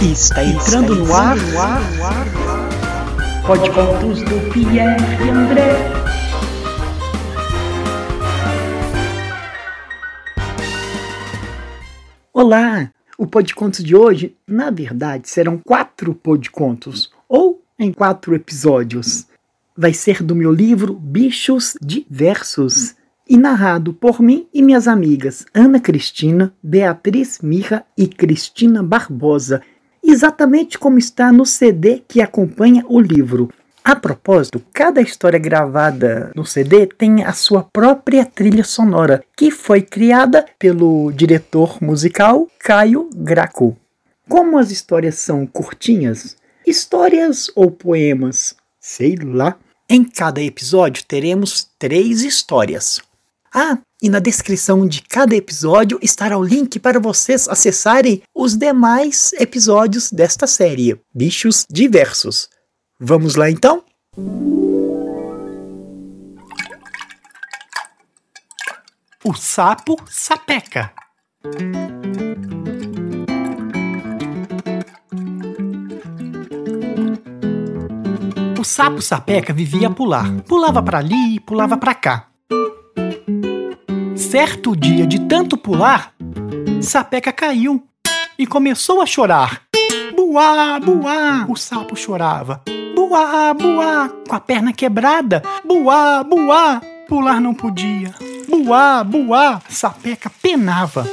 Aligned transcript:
Está 0.00 0.44
entrando 0.44 0.94
no 0.94 1.12
ar. 1.12 1.36
Pode 3.44 3.68
contos 3.72 4.22
do 4.22 4.52
Pierre 4.52 5.28
André. 5.28 5.74
Olá! 12.32 12.92
O 13.18 13.26
Podcontos 13.26 13.82
de 13.82 13.96
hoje, 13.96 14.36
na 14.46 14.70
verdade, 14.70 15.28
serão 15.28 15.58
quatro 15.58 16.14
podcontos, 16.14 17.10
ou 17.28 17.60
em 17.76 17.92
quatro 17.92 18.36
episódios. 18.36 19.26
Vai 19.76 19.92
ser 19.92 20.22
do 20.22 20.36
meu 20.36 20.52
livro 20.52 20.94
Bichos 20.94 21.76
Diversos 21.82 22.94
e 23.28 23.36
narrado 23.36 23.92
por 23.92 24.22
mim 24.22 24.46
e 24.54 24.62
minhas 24.62 24.86
amigas 24.86 25.44
Ana 25.52 25.80
Cristina, 25.80 26.54
Beatriz 26.62 27.40
Mirra 27.42 27.84
e 27.96 28.06
Cristina 28.06 28.80
Barbosa, 28.80 29.60
exatamente 30.10 30.78
como 30.78 30.98
está 30.98 31.30
no 31.30 31.44
CD 31.44 32.02
que 32.06 32.20
acompanha 32.20 32.84
o 32.88 33.00
livro. 33.00 33.50
A 33.84 33.96
propósito, 33.96 34.62
cada 34.72 35.00
história 35.00 35.38
gravada 35.38 36.30
no 36.34 36.44
CD 36.44 36.86
tem 36.86 37.24
a 37.24 37.32
sua 37.32 37.62
própria 37.72 38.24
trilha 38.24 38.64
sonora, 38.64 39.24
que 39.36 39.50
foi 39.50 39.80
criada 39.80 40.44
pelo 40.58 41.10
diretor 41.12 41.78
musical 41.82 42.46
Caio 42.58 43.08
Graco. 43.14 43.76
Como 44.28 44.58
as 44.58 44.70
histórias 44.70 45.14
são 45.14 45.46
curtinhas, 45.46 46.36
histórias 46.66 47.50
ou 47.56 47.70
poemas, 47.70 48.54
sei 48.78 49.16
lá, 49.16 49.56
em 49.88 50.04
cada 50.04 50.42
episódio 50.42 51.02
teremos 51.06 51.66
três 51.78 52.20
histórias, 52.20 53.00
ah, 53.54 53.78
e 54.02 54.08
na 54.08 54.18
descrição 54.18 54.86
de 54.86 55.02
cada 55.02 55.34
episódio 55.34 55.98
estará 56.02 56.36
o 56.36 56.44
link 56.44 56.78
para 56.78 57.00
vocês 57.00 57.48
acessarem 57.48 58.22
os 58.34 58.56
demais 58.56 59.32
episódios 59.34 60.12
desta 60.12 60.46
série, 60.46 61.00
Bichos 61.14 61.64
Diversos. 61.70 62.48
Vamos 63.00 63.36
lá 63.36 63.50
então? 63.50 63.82
O 69.24 69.34
sapo 69.34 69.96
sapeca. 70.08 70.92
O 78.58 78.64
sapo 78.64 79.00
sapeca 79.00 79.52
vivia 79.52 79.88
a 79.88 79.90
pular. 79.90 80.42
Pulava 80.42 80.82
para 80.82 80.98
ali, 80.98 81.40
pulava 81.40 81.76
para 81.76 81.94
cá. 81.94 82.28
Certo 84.30 84.76
dia, 84.76 85.06
de 85.06 85.20
tanto 85.20 85.56
pular, 85.56 86.12
Sapeca 86.82 87.32
caiu 87.32 87.82
e 88.38 88.46
começou 88.46 89.00
a 89.00 89.06
chorar. 89.06 89.62
Buá, 90.14 90.78
buá, 90.78 91.46
o 91.48 91.56
sapo 91.56 91.96
chorava. 91.96 92.62
Buá, 92.94 93.54
buá, 93.54 94.10
com 94.28 94.34
a 94.34 94.38
perna 94.38 94.70
quebrada. 94.70 95.42
Buá, 95.64 96.22
buá, 96.22 96.82
pular 97.08 97.40
não 97.40 97.54
podia. 97.54 98.14
Buá, 98.46 99.02
buá, 99.02 99.62
Sapeca 99.66 100.30
penava. 100.42 101.08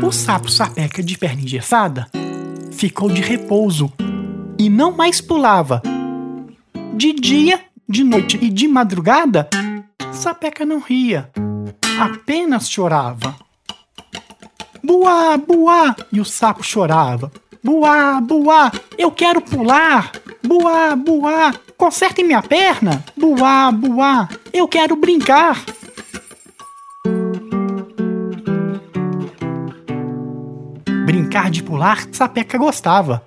O 0.00 0.12
sapo 0.12 0.48
Sapeca 0.48 1.02
de 1.02 1.18
perna 1.18 1.42
engessada 1.42 2.08
ficou 2.70 3.10
de 3.10 3.20
repouso 3.20 3.92
e 4.56 4.70
não 4.70 4.92
mais 4.92 5.20
pulava. 5.20 5.82
De 6.94 7.12
dia 7.12 7.65
de 7.88 8.02
noite 8.02 8.38
e 8.40 8.50
de 8.50 8.66
madrugada, 8.66 9.48
Sapeca 10.12 10.64
não 10.64 10.80
ria, 10.80 11.30
apenas 12.00 12.68
chorava. 12.68 13.36
Buá, 14.82 15.36
buá! 15.36 15.96
E 16.12 16.20
o 16.20 16.24
sapo 16.24 16.62
chorava. 16.62 17.30
Buá, 17.62 18.20
buá! 18.20 18.70
Eu 18.96 19.10
quero 19.10 19.40
pular! 19.40 20.12
Buá, 20.42 20.94
buá! 20.94 21.54
Conserte 21.76 22.22
minha 22.22 22.42
perna! 22.42 23.04
Buá, 23.16 23.70
buá! 23.72 24.28
Eu 24.52 24.68
quero 24.68 24.94
brincar! 24.96 25.60
Brincar 31.04 31.50
de 31.50 31.62
pular, 31.62 32.06
Sapeca 32.12 32.56
gostava. 32.56 33.26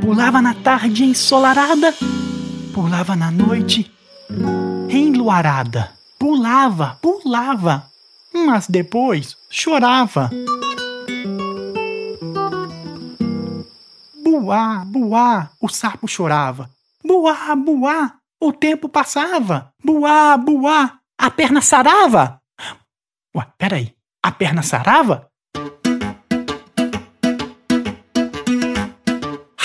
Pulava 0.00 0.40
na 0.40 0.54
tarde 0.54 1.04
ensolarada, 1.04 1.94
pulava 2.74 3.14
na 3.14 3.30
noite 3.30 3.88
enluarada. 4.90 5.92
Pulava, 6.18 6.98
pulava, 7.00 7.86
mas 8.32 8.66
depois 8.66 9.36
chorava. 9.48 10.28
Buá, 14.24 14.84
buá, 14.84 15.50
o 15.60 15.68
sapo 15.68 16.08
chorava. 16.08 16.68
Buá, 17.04 17.54
buá, 17.54 18.14
o 18.40 18.52
tempo 18.52 18.88
passava. 18.88 19.72
Buá, 19.84 20.36
buá, 20.36 20.98
a 21.16 21.30
perna 21.30 21.60
sarava. 21.60 22.40
Ué, 23.36 23.46
peraí, 23.56 23.94
a 24.20 24.32
perna 24.32 24.62
sarava? 24.62 25.28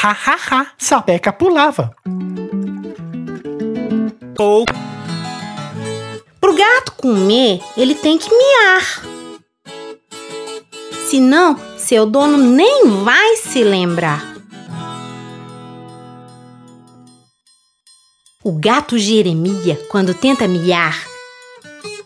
Ha, 0.02 0.12
ha, 0.12 0.38
ha, 0.52 0.68
sapeca 0.78 1.34
pulava. 1.34 1.96
Ou 4.40 4.64
Pro 6.40 6.56
gato 6.56 6.94
comer, 6.94 7.62
ele 7.76 7.94
tem 7.94 8.18
que 8.18 8.30
miar. 8.30 9.04
Senão, 11.10 11.60
seu 11.78 12.06
dono 12.06 12.38
nem 12.38 13.04
vai 13.04 13.36
se 13.36 13.62
lembrar. 13.64 14.24
O 18.42 18.58
gato 18.58 18.98
Jeremia, 18.98 19.76
quando 19.90 20.14
tenta 20.14 20.48
miar, 20.48 21.06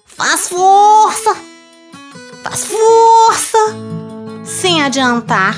faz 0.03 0.49
força, 0.49 1.35
faz 2.41 2.65
força, 2.65 3.57
sem 4.43 4.81
adiantar. 4.81 5.55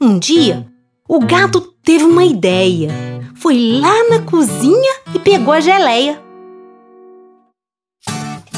Um 0.00 0.18
dia, 0.18 0.69
o 1.12 1.18
gato 1.18 1.60
teve 1.82 2.04
uma 2.04 2.24
ideia 2.24 2.88
foi 3.34 3.80
lá 3.80 4.08
na 4.10 4.20
cozinha 4.22 4.92
e 5.12 5.18
pegou 5.18 5.52
a 5.52 5.58
geleia. 5.58 6.22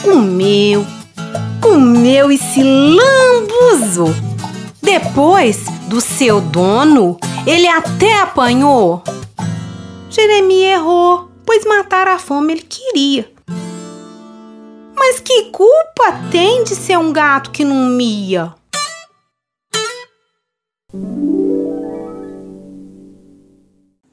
Comeu, 0.03 0.85
comeu 1.63 2.31
e 2.31 2.37
se 2.37 2.63
lambuzou. 2.63 4.11
Depois 4.83 5.65
do 5.89 5.99
seu 5.99 6.43
dono, 6.43 7.17
ele 7.47 7.67
até 7.69 8.21
apanhou. 8.21 9.03
Jeremias 10.11 10.81
errou, 10.81 11.31
pois 11.47 11.65
matar 11.65 12.07
a 12.07 12.19
fome 12.19 12.53
ele 12.53 12.67
queria. 12.69 13.33
Mas 14.95 15.21
que 15.21 15.45
culpa 15.45 16.21
tem 16.31 16.65
de 16.65 16.75
ser 16.75 16.99
um 16.99 17.15
gato 17.15 17.51
que 17.51 17.65
não 17.65 17.87
mia? 17.87 18.53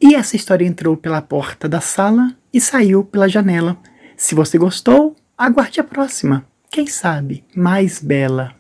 E 0.02 0.16
essa 0.16 0.36
história 0.36 0.66
entrou 0.66 0.96
pela 0.96 1.22
porta 1.22 1.68
da 1.68 1.82
sala 1.82 2.36
e 2.54 2.62
saiu 2.62 3.04
pela 3.04 3.28
janela. 3.28 3.78
Se 4.16 4.34
você 4.34 4.58
gostou, 4.58 5.16
aguarde 5.38 5.80
a 5.80 5.84
próxima. 5.84 6.46
Quem 6.72 6.88
sabe 6.88 7.44
mais 7.56 8.02
bela. 8.02 8.59